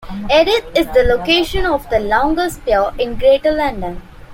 [0.31, 4.01] Erith is the location of the longest pier in Greater London.